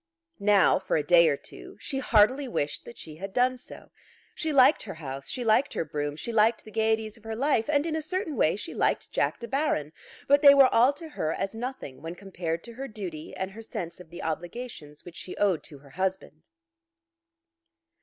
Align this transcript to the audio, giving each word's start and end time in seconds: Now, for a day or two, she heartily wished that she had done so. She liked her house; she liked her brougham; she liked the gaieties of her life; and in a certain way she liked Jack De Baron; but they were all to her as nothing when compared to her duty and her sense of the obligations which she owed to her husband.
Now, 0.39 0.79
for 0.79 0.97
a 0.97 1.03
day 1.05 1.29
or 1.29 1.37
two, 1.37 1.77
she 1.79 1.99
heartily 1.99 2.47
wished 2.47 2.85
that 2.85 2.97
she 2.97 3.17
had 3.17 3.31
done 3.31 3.55
so. 3.55 3.91
She 4.33 4.51
liked 4.51 4.81
her 4.81 4.95
house; 4.95 5.27
she 5.29 5.43
liked 5.45 5.73
her 5.75 5.85
brougham; 5.85 6.15
she 6.15 6.33
liked 6.33 6.63
the 6.65 6.71
gaieties 6.71 7.17
of 7.17 7.23
her 7.23 7.35
life; 7.35 7.69
and 7.69 7.85
in 7.85 7.95
a 7.95 8.01
certain 8.01 8.35
way 8.35 8.55
she 8.55 8.73
liked 8.73 9.11
Jack 9.11 9.39
De 9.39 9.47
Baron; 9.47 9.93
but 10.27 10.41
they 10.41 10.55
were 10.55 10.73
all 10.73 10.91
to 10.93 11.09
her 11.09 11.31
as 11.31 11.53
nothing 11.53 12.01
when 12.01 12.15
compared 12.15 12.63
to 12.63 12.73
her 12.73 12.87
duty 12.87 13.35
and 13.35 13.51
her 13.51 13.61
sense 13.61 13.99
of 13.99 14.09
the 14.09 14.23
obligations 14.23 15.05
which 15.05 15.17
she 15.17 15.37
owed 15.37 15.61
to 15.65 15.77
her 15.77 15.91
husband. 15.91 16.49